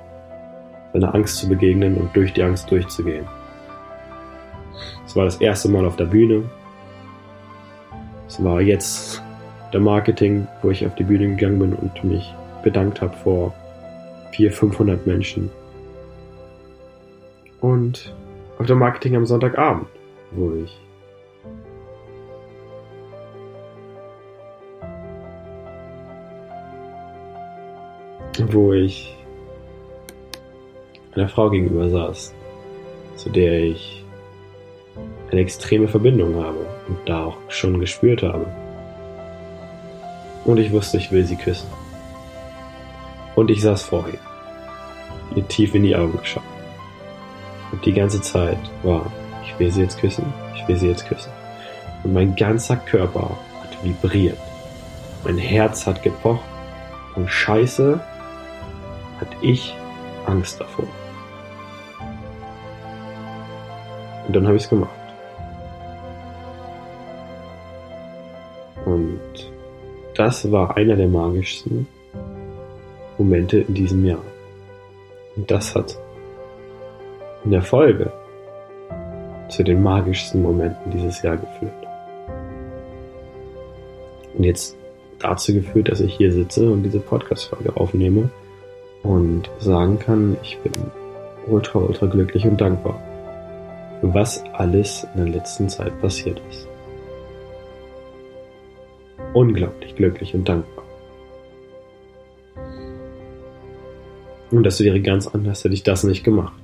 seiner 0.92 1.14
Angst 1.14 1.37
zu 1.37 1.49
begegnen 1.49 1.97
und 1.97 2.14
durch 2.16 2.33
die 2.33 2.42
Angst 2.42 2.71
durchzugehen. 2.71 3.26
Es 5.07 5.14
war 5.14 5.25
das 5.25 5.40
erste 5.40 5.69
Mal 5.69 5.87
auf 5.87 5.97
der 5.97 6.07
Bühne. 6.07 6.45
Es 8.26 8.42
war 8.42 8.61
jetzt 8.61 9.23
der 9.73 9.80
Marketing, 9.80 10.47
wo 10.62 10.71
ich 10.71 10.85
auf 10.87 10.95
die 10.97 11.04
Bühne 11.04 11.28
gegangen 11.28 11.59
bin 11.59 11.73
und 11.75 12.04
mich 12.04 12.35
bedankt 12.62 13.00
habe 13.00 13.16
vor 13.16 13.54
400, 14.33 14.59
500 14.59 15.07
Menschen. 15.07 15.50
Und 17.61 18.14
auf 18.59 18.66
der 18.66 18.76
Marketing 18.76 19.16
am 19.16 19.26
Sonntagabend, 19.26 19.87
wo 20.33 20.52
ich 20.64 20.78
wo 28.52 28.73
ich 28.73 29.14
einer 31.14 31.28
Frau 31.28 31.50
gegenüber 31.50 31.88
saß, 31.88 32.35
zu 33.16 33.30
der 33.30 33.61
ich 33.62 34.04
eine 35.30 35.40
extreme 35.40 35.88
Verbindung 35.88 36.37
habe 36.37 36.66
und 36.88 36.99
da 37.07 37.26
auch 37.26 37.37
schon 37.49 37.78
gespürt 37.80 38.23
habe. 38.23 38.47
Und 40.45 40.59
ich 40.59 40.73
wusste, 40.73 40.97
ich 40.97 41.12
will 41.12 41.25
sie 41.25 41.37
küssen. 41.37 41.69
Und 43.37 43.50
ich 43.50 43.62
saß 43.62 43.85
vor 43.85 44.07
ihr, 44.09 44.19
ihr 45.37 45.47
tief 45.49 45.75
in 45.75 45.83
die 45.83 45.95
Augen 45.95 46.19
geschaut. 46.19 46.42
Und 47.73 47.85
die 47.87 47.92
ganze 47.92 48.21
Zeit 48.21 48.59
war, 48.83 49.11
ich 49.45 49.59
will 49.59 49.71
sie 49.71 49.83
jetzt 49.83 50.00
küssen, 50.00 50.33
ich 50.57 50.66
will 50.66 50.76
sie 50.76 50.88
jetzt 50.88 51.07
küssen. 51.07 51.30
Und 52.02 52.12
mein 52.12 52.35
ganzer 52.35 52.76
Körper 52.76 53.38
hat 53.62 53.85
vibriert. 53.85 54.38
Mein 55.25 55.38
Herz 55.38 55.87
hat 55.87 56.02
gepocht. 56.02 56.45
Und 57.14 57.30
scheiße, 57.30 58.00
ich 59.42 59.75
Angst 60.26 60.61
davor. 60.61 60.87
Und 64.26 64.37
dann 64.37 64.47
habe 64.47 64.56
ich 64.56 64.64
es 64.64 64.68
gemacht. 64.68 64.90
Und 68.85 69.20
das 70.14 70.50
war 70.50 70.76
einer 70.76 70.97
der 70.97 71.09
magischsten 71.09 71.87
Momente 73.18 73.59
in 73.59 73.75
diesem 73.75 74.04
Jahr. 74.04 74.23
Und 75.37 75.50
das 75.50 75.75
hat 75.75 75.99
in 77.44 77.50
der 77.50 77.62
Folge 77.62 78.12
zu 79.49 79.64
den 79.64 79.82
magischsten 79.82 80.42
Momenten 80.42 80.92
dieses 80.92 81.23
Jahr 81.23 81.37
geführt. 81.37 81.73
Und 84.37 84.44
jetzt 84.44 84.76
dazu 85.18 85.52
geführt, 85.52 85.88
dass 85.88 86.00
ich 86.00 86.14
hier 86.14 86.32
sitze 86.32 86.70
und 86.70 86.82
diese 86.82 87.00
Podcast-Folge 87.00 87.76
aufnehme 87.76 88.30
und 89.02 89.50
sagen 89.59 89.99
kann, 89.99 90.37
ich 90.42 90.59
bin 90.59 90.73
ultra, 91.47 91.78
ultra 91.78 92.07
glücklich 92.07 92.47
und 92.47 92.61
dankbar 92.61 93.00
für 94.00 94.14
was 94.14 94.42
alles 94.54 95.07
in 95.14 95.25
der 95.25 95.35
letzten 95.35 95.69
Zeit 95.69 95.99
passiert 96.00 96.40
ist. 96.50 96.66
Unglaublich 99.35 99.95
glücklich 99.95 100.35
und 100.35 100.49
dankbar. 100.49 100.85
Und 104.50 104.64
das 104.64 104.80
wäre 104.80 105.00
ganz 105.00 105.28
anders, 105.28 105.62
hätte 105.62 105.75
ich 105.75 105.85
das 105.85 106.02
nicht 106.02 106.25
gemacht. 106.25 106.61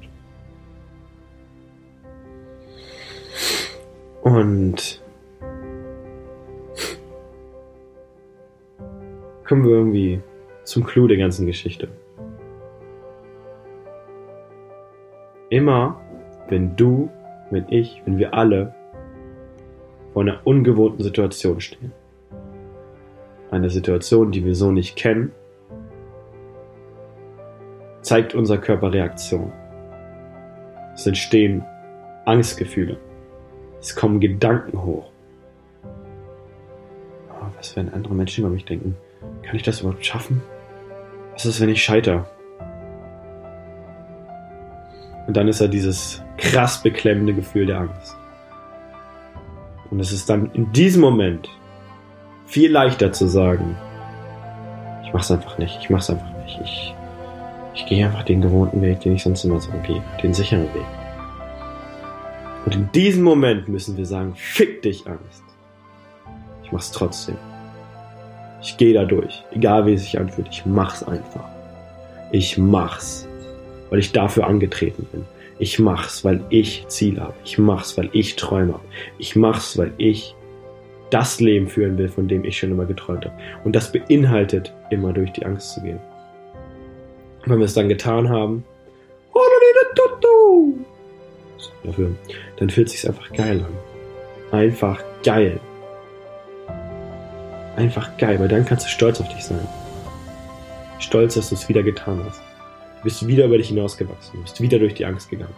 Und 4.22 5.00
kommen 9.46 9.64
wir 9.64 9.70
irgendwie 9.70 10.20
zum 10.64 10.84
Clou 10.84 11.06
der 11.06 11.18
ganzen 11.18 11.46
Geschichte. 11.46 11.88
Immer, 15.48 16.00
wenn 16.48 16.74
du, 16.76 17.08
wenn 17.50 17.66
ich, 17.70 18.02
wenn 18.04 18.18
wir 18.18 18.34
alle 18.34 18.74
vor 20.12 20.22
einer 20.22 20.40
ungewohnten 20.44 21.02
Situation 21.04 21.60
stehen, 21.60 21.92
eine 23.50 23.70
Situation, 23.70 24.32
die 24.32 24.44
wir 24.44 24.56
so 24.56 24.72
nicht 24.72 24.96
kennen, 24.96 25.30
zeigt 28.00 28.34
unser 28.34 28.58
Körper 28.58 28.92
Reaktion. 28.92 29.52
Es 30.94 31.06
entstehen 31.06 31.64
Angstgefühle. 32.24 32.98
Es 33.80 33.94
kommen 33.94 34.18
Gedanken 34.18 34.82
hoch. 34.82 35.10
Oh, 37.30 37.46
was 37.56 37.76
werden 37.76 37.92
andere 37.94 38.14
Menschen 38.14 38.44
über 38.44 38.52
mich 38.52 38.64
denken? 38.64 38.96
Kann 39.42 39.54
ich 39.54 39.62
das 39.62 39.80
überhaupt 39.80 40.04
schaffen? 40.04 40.42
Was 41.34 41.46
ist, 41.46 41.60
wenn 41.60 41.68
ich 41.68 41.84
scheiter? 41.84 42.28
Und 45.26 45.36
dann 45.36 45.48
ist 45.48 45.60
da 45.60 45.66
dieses 45.66 46.22
krass 46.36 46.82
beklemmende 46.82 47.34
Gefühl 47.34 47.66
der 47.66 47.80
Angst. 47.80 48.16
Und 49.90 50.00
es 50.00 50.12
ist 50.12 50.28
dann 50.28 50.50
in 50.52 50.72
diesem 50.72 51.00
Moment 51.00 51.48
viel 52.46 52.70
leichter 52.70 53.12
zu 53.12 53.26
sagen, 53.26 53.76
ich 55.04 55.12
mach's 55.12 55.30
einfach 55.30 55.58
nicht, 55.58 55.78
ich 55.80 55.90
mach's 55.90 56.10
einfach 56.10 56.30
nicht. 56.42 56.60
Ich, 56.62 56.94
ich 57.74 57.86
gehe 57.86 58.06
einfach 58.06 58.22
den 58.24 58.40
gewohnten 58.40 58.82
Weg, 58.82 59.00
den 59.00 59.14
ich 59.14 59.22
sonst 59.22 59.44
immer 59.44 59.60
so 59.60 59.70
gehe, 59.86 60.02
den 60.22 60.34
sicheren 60.34 60.72
Weg. 60.74 60.86
Und 62.64 62.74
in 62.74 62.90
diesem 62.92 63.22
Moment 63.22 63.68
müssen 63.68 63.96
wir 63.96 64.06
sagen, 64.06 64.34
fick 64.34 64.82
dich 64.82 65.06
Angst. 65.06 65.42
Ich 66.64 66.72
mach's 66.72 66.90
trotzdem. 66.90 67.36
Ich 68.60 68.76
gehe 68.76 68.94
da 68.94 69.04
durch, 69.04 69.44
egal 69.52 69.86
wie 69.86 69.94
es 69.94 70.02
sich 70.02 70.18
anfühlt. 70.18 70.48
Ich 70.50 70.66
mach's 70.66 71.04
einfach. 71.04 71.48
Ich 72.32 72.58
mach's, 72.58 73.28
weil 73.90 73.98
ich 73.98 74.12
dafür 74.12 74.46
angetreten 74.46 75.06
bin. 75.12 75.24
Ich 75.58 75.78
mach's, 75.78 76.24
weil 76.24 76.44
ich 76.50 76.86
Ziel 76.88 77.20
habe. 77.20 77.34
Ich 77.44 77.58
mach's, 77.58 77.96
weil 77.96 78.10
ich 78.12 78.36
Träume 78.36 78.74
habe. 78.74 78.84
Ich 79.18 79.36
mach's, 79.36 79.78
weil 79.78 79.92
ich 79.96 80.34
das 81.10 81.40
Leben 81.40 81.68
führen 81.68 81.96
will, 81.98 82.08
von 82.08 82.28
dem 82.28 82.44
ich 82.44 82.58
schon 82.58 82.72
immer 82.72 82.84
geträumt 82.84 83.24
habe. 83.24 83.36
Und 83.64 83.74
das 83.74 83.92
beinhaltet, 83.92 84.72
immer 84.90 85.12
durch 85.12 85.32
die 85.32 85.46
Angst 85.46 85.74
zu 85.74 85.82
gehen. 85.82 86.00
Wenn 87.46 87.58
wir 87.58 87.64
es 87.64 87.74
dann 87.74 87.88
getan 87.88 88.28
haben, 88.28 88.64
dafür, 91.86 92.10
dann 92.58 92.70
fühlt 92.70 92.88
es 92.88 92.94
sich 92.94 93.08
einfach 93.08 93.32
geil 93.32 93.64
an. 93.64 94.58
Einfach 94.58 95.02
geil. 95.24 95.58
Einfach 97.76 98.16
geil, 98.16 98.40
weil 98.40 98.48
dann 98.48 98.64
kannst 98.64 98.86
du 98.86 98.90
stolz 98.90 99.20
auf 99.20 99.28
dich 99.28 99.44
sein. 99.44 99.66
Stolz, 100.98 101.34
dass 101.34 101.50
du 101.50 101.54
es 101.54 101.68
wieder 101.68 101.82
getan 101.82 102.20
hast. 102.26 102.40
Du 103.06 103.10
bist 103.10 103.24
wieder 103.28 103.44
über 103.44 103.56
dich 103.56 103.68
hinausgewachsen. 103.68 104.32
Du 104.34 104.42
bist 104.42 104.60
wieder 104.60 104.80
durch 104.80 104.94
die 104.94 105.06
Angst 105.06 105.30
gegangen. 105.30 105.54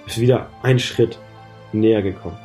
Du 0.00 0.06
bist 0.06 0.18
wieder 0.18 0.48
einen 0.64 0.80
Schritt 0.80 1.16
näher 1.72 2.02
gekommen. 2.02 2.36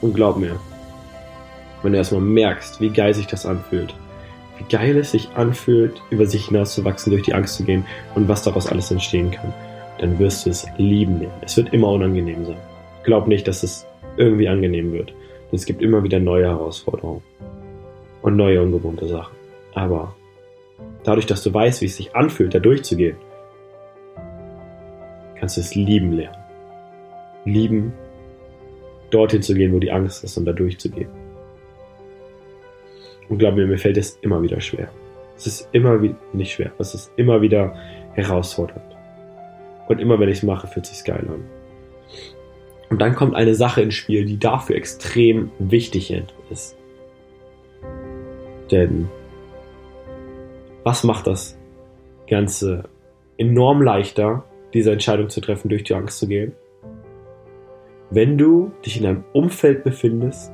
Und 0.00 0.14
glaub 0.14 0.36
mir, 0.36 0.60
wenn 1.82 1.90
du 1.90 1.98
erstmal 1.98 2.20
merkst, 2.20 2.80
wie 2.80 2.90
geil 2.90 3.12
sich 3.12 3.26
das 3.26 3.44
anfühlt, 3.44 3.92
wie 4.58 4.72
geil 4.72 4.96
es 4.96 5.10
sich 5.10 5.30
anfühlt, 5.34 6.00
über 6.10 6.26
sich 6.26 6.46
hinauszuwachsen, 6.46 7.10
durch 7.10 7.24
die 7.24 7.34
Angst 7.34 7.56
zu 7.56 7.64
gehen 7.64 7.84
und 8.14 8.28
was 8.28 8.44
daraus 8.44 8.68
alles 8.68 8.92
entstehen 8.92 9.32
kann, 9.32 9.52
dann 9.98 10.16
wirst 10.20 10.46
du 10.46 10.50
es 10.50 10.64
lieben 10.76 11.18
lernen. 11.18 11.42
Es 11.42 11.56
wird 11.56 11.72
immer 11.72 11.88
unangenehm 11.88 12.46
sein. 12.46 12.58
Glaub 13.02 13.26
nicht, 13.26 13.48
dass 13.48 13.64
es 13.64 13.84
irgendwie 14.16 14.48
angenehm 14.48 14.92
wird. 14.92 15.12
es 15.50 15.66
gibt 15.66 15.82
immer 15.82 16.04
wieder 16.04 16.20
neue 16.20 16.44
Herausforderungen 16.44 17.22
und 18.22 18.36
neue 18.36 18.62
ungewohnte 18.62 19.08
Sachen. 19.08 19.37
Aber 19.78 20.16
dadurch, 21.04 21.26
dass 21.26 21.44
du 21.44 21.54
weißt, 21.54 21.82
wie 21.82 21.86
es 21.86 21.96
sich 21.96 22.16
anfühlt, 22.16 22.52
da 22.52 22.58
durchzugehen, 22.58 23.16
kannst 25.38 25.56
du 25.56 25.60
es 25.60 25.76
lieben 25.76 26.12
lernen. 26.12 26.36
Lieben, 27.44 27.92
dorthin 29.10 29.40
zu 29.40 29.54
gehen, 29.54 29.72
wo 29.72 29.78
die 29.78 29.92
Angst 29.92 30.24
ist 30.24 30.36
und 30.36 30.46
da 30.46 30.52
durchzugehen. 30.52 31.08
Und 33.28 33.38
glaub 33.38 33.54
mir, 33.54 33.68
mir 33.68 33.78
fällt 33.78 33.96
es 33.98 34.18
immer 34.20 34.42
wieder 34.42 34.60
schwer. 34.60 34.88
Es 35.36 35.46
ist 35.46 35.68
immer 35.70 36.02
wieder, 36.02 36.16
nicht 36.32 36.54
schwer, 36.54 36.72
es 36.80 36.94
ist 36.94 37.12
immer 37.14 37.40
wieder 37.40 37.76
herausfordernd. 38.14 38.96
Und 39.86 40.00
immer 40.00 40.18
wenn 40.18 40.28
ich 40.28 40.38
es 40.38 40.42
mache, 40.42 40.66
fühlt 40.66 40.86
es 40.86 40.96
sich 40.96 41.04
geil 41.04 41.24
an. 41.28 41.44
Und 42.90 43.00
dann 43.00 43.14
kommt 43.14 43.36
eine 43.36 43.54
Sache 43.54 43.82
ins 43.82 43.94
Spiel, 43.94 44.24
die 44.24 44.40
dafür 44.40 44.74
extrem 44.74 45.52
wichtig 45.60 46.12
ist. 46.50 46.76
Denn 48.72 49.08
was 50.84 51.04
macht 51.04 51.26
das 51.26 51.58
Ganze 52.28 52.84
enorm 53.36 53.82
leichter, 53.82 54.44
diese 54.74 54.92
Entscheidung 54.92 55.28
zu 55.28 55.40
treffen, 55.40 55.68
durch 55.68 55.84
die 55.84 55.94
Angst 55.94 56.18
zu 56.18 56.28
gehen? 56.28 56.52
Wenn 58.10 58.38
du 58.38 58.72
dich 58.84 58.98
in 58.98 59.06
einem 59.06 59.24
Umfeld 59.32 59.84
befindest, 59.84 60.52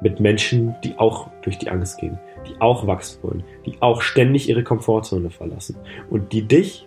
mit 0.00 0.20
Menschen, 0.20 0.74
die 0.84 0.98
auch 0.98 1.30
durch 1.42 1.58
die 1.58 1.70
Angst 1.70 1.98
gehen, 1.98 2.18
die 2.46 2.60
auch 2.60 2.86
wachsen 2.86 3.22
wollen, 3.22 3.44
die 3.64 3.76
auch 3.80 4.02
ständig 4.02 4.48
ihre 4.48 4.62
Komfortzone 4.62 5.30
verlassen 5.30 5.76
und 6.10 6.32
die 6.32 6.42
dich 6.42 6.86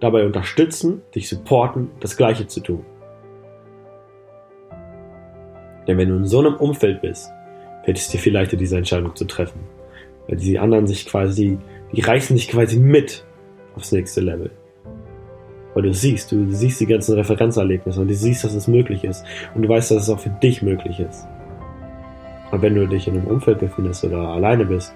dabei 0.00 0.24
unterstützen, 0.24 1.02
dich 1.14 1.28
supporten, 1.28 1.90
das 2.00 2.16
Gleiche 2.16 2.46
zu 2.46 2.60
tun. 2.60 2.84
Denn 5.86 5.98
wenn 5.98 6.08
du 6.08 6.16
in 6.16 6.26
so 6.26 6.40
einem 6.40 6.56
Umfeld 6.56 7.00
bist, 7.00 7.30
fällt 7.84 7.98
es 7.98 8.08
dir 8.08 8.18
viel 8.18 8.32
leichter, 8.32 8.56
diese 8.56 8.76
Entscheidung 8.76 9.14
zu 9.14 9.24
treffen. 9.24 9.60
Weil 10.28 10.36
die 10.36 10.58
anderen 10.58 10.86
sich 10.86 11.06
quasi, 11.06 11.58
die 11.92 12.00
reißen 12.00 12.36
dich 12.36 12.48
quasi 12.48 12.78
mit 12.78 13.24
aufs 13.76 13.92
nächste 13.92 14.20
Level. 14.20 14.50
Weil 15.74 15.82
du 15.82 15.92
siehst, 15.92 16.32
du 16.32 16.50
siehst 16.50 16.80
die 16.80 16.86
ganzen 16.86 17.14
Referenzerlebnisse 17.14 18.00
und 18.00 18.08
du 18.08 18.14
siehst, 18.14 18.44
dass 18.44 18.54
es 18.54 18.66
möglich 18.66 19.04
ist. 19.04 19.24
Und 19.54 19.62
du 19.62 19.68
weißt, 19.68 19.90
dass 19.90 20.04
es 20.04 20.10
auch 20.10 20.20
für 20.20 20.30
dich 20.30 20.62
möglich 20.62 21.00
ist. 21.00 21.26
Aber 22.50 22.62
wenn 22.62 22.74
du 22.74 22.86
dich 22.86 23.08
in 23.08 23.14
einem 23.14 23.26
Umfeld 23.26 23.58
befindest 23.58 24.04
oder 24.04 24.28
alleine 24.28 24.64
bist, 24.64 24.94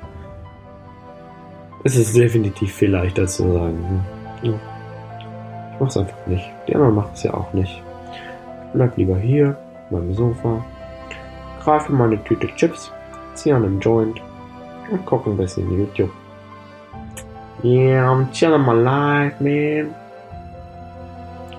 ist 1.84 1.96
es 1.96 2.12
definitiv 2.12 2.72
viel 2.72 2.90
leichter 2.90 3.26
zu 3.26 3.52
sagen, 3.52 4.04
hm, 4.42 4.50
ja, 4.50 4.60
ich 5.72 5.80
mach's 5.80 5.96
einfach 5.96 6.26
nicht. 6.26 6.48
Die 6.68 6.74
anderen 6.74 6.94
machen 6.94 7.10
es 7.14 7.22
ja 7.22 7.34
auch 7.34 7.52
nicht. 7.52 7.82
Ich 8.66 8.72
bleib 8.72 8.96
lieber 8.96 9.18
hier, 9.18 9.56
meinem 9.90 10.14
Sofa, 10.14 10.64
greife 11.62 11.92
meine 11.92 12.22
Tüte 12.24 12.48
Chips, 12.56 12.92
ziehe 13.34 13.54
an 13.54 13.64
einem 13.64 13.80
Joint 13.80 14.20
und 14.90 15.06
gucke 15.06 15.30
ein 15.30 15.36
bisschen 15.36 15.70
YouTube. 15.78 16.10
Yeah, 17.62 18.10
I'm 18.10 18.30
chilling 18.32 18.62
my 18.62 18.72
life, 18.72 19.42
man. 19.42 19.94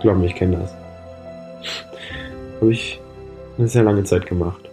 Glaub 0.02 0.18
mir, 0.18 0.26
ich 0.26 0.36
kenne 0.36 0.58
das. 0.58 0.76
Habe 2.60 2.72
ich 2.72 3.00
eine 3.58 3.68
sehr 3.68 3.84
lange 3.84 4.04
Zeit 4.04 4.26
gemacht. 4.26 4.70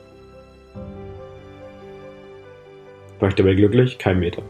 War 3.20 3.28
ich 3.28 3.34
dabei 3.34 3.54
glücklich? 3.54 3.98
Kein 3.98 4.20
Meter. 4.20 4.42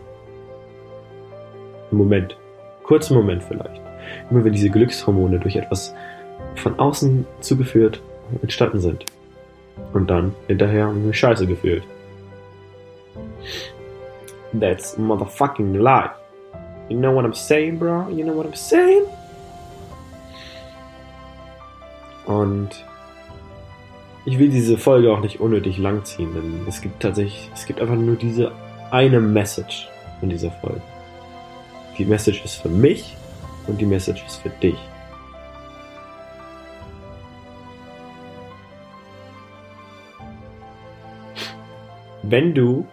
Im 1.90 1.98
Moment. 1.98 2.36
Kurzen 2.84 3.14
Moment 3.14 3.42
vielleicht. 3.42 3.80
Immer 4.30 4.44
wenn 4.44 4.52
diese 4.52 4.70
Glückshormone 4.70 5.38
durch 5.40 5.56
etwas 5.56 5.94
von 6.54 6.78
außen 6.78 7.26
zugeführt 7.40 8.00
entstanden 8.42 8.80
sind. 8.80 9.04
Und 9.92 10.10
dann 10.10 10.34
hinterher 10.46 10.88
eine 10.88 11.14
Scheiße 11.14 11.46
gefühlt. 11.46 11.82
That's 14.52 14.96
motherfucking 14.96 15.80
life. 15.80 16.12
You 16.88 16.98
know 16.98 17.12
what 17.12 17.24
I'm 17.24 17.34
saying, 17.34 17.78
bro? 17.78 18.08
You 18.08 18.24
know 18.24 18.34
what 18.34 18.46
I'm 18.46 18.56
saying? 18.56 19.04
Und 22.26 22.70
ich 24.24 24.38
will 24.38 24.50
diese 24.50 24.76
Folge 24.76 25.10
auch 25.10 25.20
nicht 25.20 25.40
unnötig 25.40 25.78
langziehen, 25.78 26.34
denn 26.34 26.66
es 26.68 26.80
gibt 26.80 27.02
tatsächlich, 27.02 27.50
es 27.54 27.64
gibt 27.64 27.80
einfach 27.80 27.94
nur 27.94 28.16
diese 28.16 28.52
eine 28.90 29.20
Message 29.20 29.88
in 30.20 30.28
dieser 30.28 30.50
Folge. 30.50 30.82
Die 31.96 32.04
Message 32.04 32.44
ist 32.44 32.56
für 32.56 32.68
mich 32.68 33.16
und 33.66 33.80
die 33.80 33.86
Message 33.86 34.24
ist 34.26 34.36
für 34.36 34.50
dich. 34.50 34.76
Wenn 42.22 42.54
du 42.54 42.86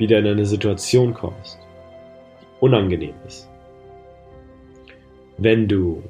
wieder 0.00 0.18
in 0.18 0.26
eine 0.26 0.46
Situation 0.46 1.14
kommst, 1.14 1.58
die 2.40 2.46
unangenehm 2.60 3.14
ist, 3.26 3.48
wenn 5.38 5.68
du 5.68 6.02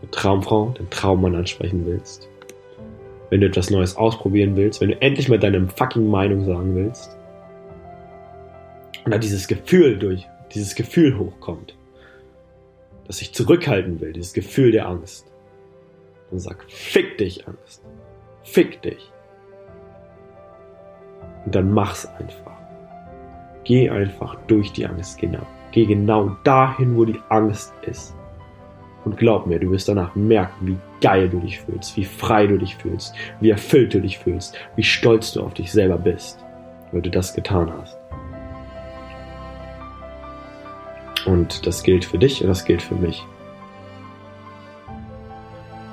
deine 0.00 0.10
Traumfrau, 0.10 0.74
den 0.78 0.90
Traummann 0.90 1.34
ansprechen 1.34 1.84
willst, 1.86 2.28
wenn 3.30 3.40
du 3.40 3.46
etwas 3.46 3.70
Neues 3.70 3.96
ausprobieren 3.96 4.56
willst, 4.56 4.80
wenn 4.80 4.90
du 4.90 5.02
endlich 5.02 5.28
mal 5.28 5.38
deine 5.38 5.66
fucking 5.68 6.08
Meinung 6.08 6.44
sagen 6.44 6.76
willst, 6.76 7.16
und 9.04 9.12
da 9.12 9.18
dieses 9.18 9.48
Gefühl 9.48 9.98
durch, 9.98 10.26
dieses 10.54 10.74
Gefühl 10.74 11.18
hochkommt, 11.18 11.76
dass 13.06 13.20
ich 13.20 13.34
zurückhalten 13.34 14.00
will, 14.00 14.12
dieses 14.12 14.32
Gefühl 14.32 14.70
der 14.70 14.86
Angst, 14.88 15.26
dann 16.30 16.38
sag, 16.38 16.64
fick 16.70 17.18
dich, 17.18 17.46
Angst. 17.46 17.82
Fick 18.42 18.82
dich. 18.82 19.10
Und 21.44 21.54
dann 21.54 21.70
mach's 21.72 22.06
einfach. 22.06 22.53
Geh 23.64 23.88
einfach 23.88 24.36
durch 24.46 24.72
die 24.72 24.86
Angst 24.86 25.18
genau. 25.18 25.46
Geh 25.72 25.86
genau 25.86 26.36
dahin, 26.44 26.96
wo 26.96 27.04
die 27.04 27.20
Angst 27.30 27.72
ist. 27.82 28.14
Und 29.04 29.16
glaub 29.16 29.46
mir, 29.46 29.58
du 29.58 29.70
wirst 29.70 29.88
danach 29.88 30.14
merken, 30.14 30.66
wie 30.66 30.76
geil 31.00 31.28
du 31.28 31.40
dich 31.40 31.60
fühlst, 31.60 31.96
wie 31.96 32.04
frei 32.04 32.46
du 32.46 32.58
dich 32.58 32.76
fühlst, 32.76 33.14
wie 33.40 33.50
erfüllt 33.50 33.92
du 33.92 34.00
dich 34.00 34.18
fühlst, 34.18 34.56
wie 34.76 34.82
stolz 34.82 35.32
du 35.32 35.42
auf 35.42 35.52
dich 35.52 35.72
selber 35.72 35.98
bist, 35.98 36.42
weil 36.92 37.02
du 37.02 37.10
das 37.10 37.34
getan 37.34 37.70
hast. 37.70 37.96
Und 41.26 41.66
das 41.66 41.82
gilt 41.82 42.04
für 42.04 42.18
dich 42.18 42.42
und 42.42 42.48
das 42.48 42.64
gilt 42.64 42.82
für 42.82 42.94
mich. 42.94 43.24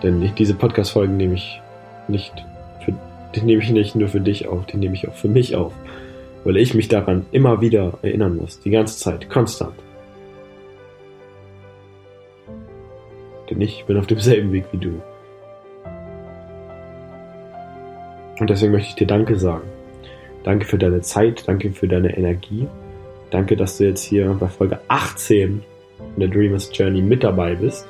Denn 0.03 0.33
diese 0.35 0.55
Podcast-Folgen 0.55 1.17
nehme 1.17 1.35
ich 1.35 1.61
nicht 2.07 2.33
für, 2.83 2.93
die 3.35 3.41
nehme 3.41 3.61
ich 3.61 3.69
nicht 3.69 3.95
nur 3.95 4.07
für 4.07 4.21
dich 4.21 4.47
auf, 4.47 4.65
die 4.65 4.77
nehme 4.77 4.95
ich 4.95 5.07
auch 5.07 5.13
für 5.13 5.27
mich 5.27 5.55
auf. 5.55 5.73
Weil 6.43 6.57
ich 6.57 6.73
mich 6.73 6.87
daran 6.87 7.25
immer 7.31 7.61
wieder 7.61 7.99
erinnern 8.01 8.37
muss. 8.37 8.59
Die 8.59 8.71
ganze 8.71 8.97
Zeit, 8.97 9.29
konstant. 9.29 9.75
Denn 13.49 13.61
ich 13.61 13.85
bin 13.85 13.97
auf 13.97 14.07
demselben 14.07 14.51
Weg 14.51 14.65
wie 14.71 14.77
du. 14.77 15.01
Und 18.39 18.49
deswegen 18.49 18.71
möchte 18.71 18.89
ich 18.89 18.95
dir 18.95 19.07
Danke 19.07 19.35
sagen. 19.35 19.67
Danke 20.43 20.65
für 20.65 20.79
deine 20.79 21.01
Zeit, 21.01 21.47
danke 21.47 21.71
für 21.71 21.87
deine 21.87 22.17
Energie, 22.17 22.67
Danke, 23.31 23.55
dass 23.55 23.77
du 23.77 23.85
jetzt 23.85 24.03
hier 24.03 24.35
bei 24.37 24.49
Folge 24.49 24.77
18 24.89 25.63
in 25.99 26.19
der 26.19 26.27
Dreamers 26.27 26.69
Journey 26.73 27.01
mit 27.01 27.23
dabei 27.23 27.55
bist. 27.55 27.87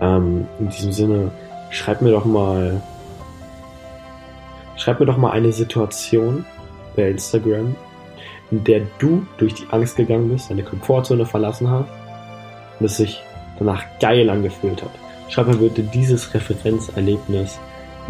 Ähm, 0.00 0.48
in 0.58 0.70
diesem 0.70 0.92
Sinne, 0.92 1.30
schreib 1.70 2.00
mir 2.00 2.12
doch 2.12 2.24
mal, 2.24 2.80
schreib 4.76 4.98
mir 4.98 5.04
doch 5.04 5.18
mal 5.18 5.30
eine 5.30 5.52
Situation 5.52 6.46
bei 6.96 7.10
Instagram, 7.10 7.76
in 8.50 8.64
der 8.64 8.82
du 8.98 9.26
durch 9.38 9.54
die 9.54 9.66
Angst 9.70 9.96
gegangen 9.96 10.30
bist, 10.30 10.50
deine 10.50 10.62
Komfortzone 10.62 11.24
verlassen 11.26 11.70
hast 11.70 11.88
und 12.78 12.86
es 12.86 12.96
sich 12.96 13.20
danach 13.58 13.84
geil 14.00 14.30
angefühlt 14.30 14.82
hat. 14.82 14.90
Schreib 15.28 15.48
mir 15.48 15.56
bitte 15.56 15.82
dieses 15.82 16.32
Referenzerlebnis 16.34 17.58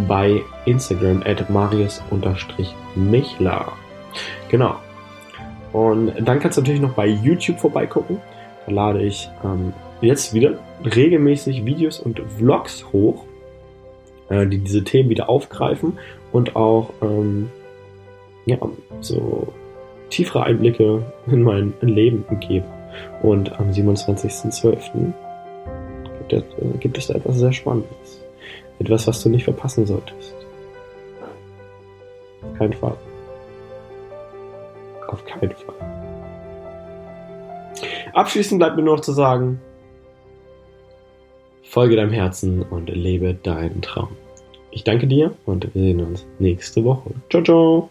bei 0.06 0.42
Instagram 0.66 1.22
at 1.24 1.48
marius-michler. 1.48 3.72
Genau. 4.48 4.76
Und 5.72 6.12
dann 6.20 6.38
kannst 6.40 6.58
du 6.58 6.62
natürlich 6.62 6.82
noch 6.82 6.94
bei 6.94 7.06
YouTube 7.06 7.58
vorbeigucken. 7.58 8.18
Da 8.66 8.72
lade 8.72 9.02
ich 9.02 9.30
ähm, 9.44 9.72
jetzt 10.00 10.34
wieder 10.34 10.58
regelmäßig 10.84 11.64
Videos 11.64 12.00
und 12.00 12.20
Vlogs 12.36 12.84
hoch, 12.92 13.24
äh, 14.28 14.46
die 14.46 14.58
diese 14.58 14.84
Themen 14.84 15.08
wieder 15.08 15.28
aufgreifen 15.28 15.98
und 16.32 16.56
auch 16.56 16.90
ähm, 17.02 17.50
ja, 18.46 18.58
so 19.00 19.52
tiefere 20.08 20.44
Einblicke 20.44 21.02
in 21.26 21.42
mein 21.42 21.74
Leben 21.80 22.24
geben. 22.40 22.66
Und 23.22 23.58
am 23.60 23.70
27.12. 23.70 25.12
Gibt, 26.18 26.32
es, 26.32 26.42
äh, 26.42 26.78
gibt 26.78 26.98
es 26.98 27.08
da 27.08 27.14
etwas 27.14 27.36
sehr 27.36 27.52
Spannendes. 27.52 28.24
Etwas, 28.78 29.06
was 29.06 29.22
du 29.22 29.28
nicht 29.28 29.44
verpassen 29.44 29.86
solltest. 29.86 30.34
Kein 32.56 32.72
Fall. 32.72 32.96
Auf 35.08 35.24
keinen 35.24 35.50
Fall. 35.50 35.74
Abschließend 38.12 38.58
bleibt 38.58 38.76
mir 38.76 38.82
nur 38.82 38.96
noch 38.96 39.02
zu 39.02 39.12
sagen, 39.12 39.60
folge 41.62 41.96
deinem 41.96 42.12
Herzen 42.12 42.62
und 42.62 42.88
lebe 42.88 43.34
deinen 43.34 43.82
Traum. 43.82 44.08
Ich 44.70 44.84
danke 44.84 45.06
dir 45.06 45.34
und 45.44 45.74
wir 45.74 45.82
sehen 45.82 46.00
uns 46.00 46.26
nächste 46.38 46.84
Woche. 46.84 47.10
Ciao, 47.30 47.42
ciao. 47.42 47.90